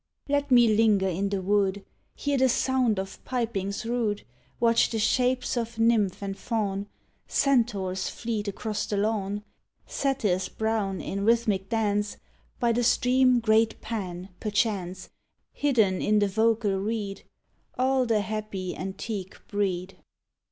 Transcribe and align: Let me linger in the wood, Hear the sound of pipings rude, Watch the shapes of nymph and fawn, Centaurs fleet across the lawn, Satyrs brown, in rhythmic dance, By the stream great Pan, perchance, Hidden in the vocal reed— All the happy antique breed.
Let 0.27 0.49
me 0.49 0.67
linger 0.67 1.07
in 1.07 1.29
the 1.29 1.43
wood, 1.43 1.85
Hear 2.15 2.35
the 2.35 2.49
sound 2.49 2.97
of 2.97 3.23
pipings 3.23 3.85
rude, 3.85 4.23
Watch 4.59 4.89
the 4.89 4.97
shapes 4.97 5.55
of 5.55 5.77
nymph 5.77 6.23
and 6.23 6.35
fawn, 6.35 6.87
Centaurs 7.27 8.09
fleet 8.09 8.47
across 8.47 8.87
the 8.87 8.97
lawn, 8.97 9.43
Satyrs 9.85 10.49
brown, 10.49 11.01
in 11.01 11.23
rhythmic 11.23 11.69
dance, 11.69 12.17
By 12.59 12.71
the 12.71 12.83
stream 12.83 13.41
great 13.41 13.79
Pan, 13.79 14.29
perchance, 14.39 15.11
Hidden 15.53 16.01
in 16.01 16.17
the 16.17 16.27
vocal 16.27 16.79
reed— 16.79 17.21
All 17.77 18.07
the 18.07 18.21
happy 18.21 18.75
antique 18.75 19.37
breed. 19.49 19.97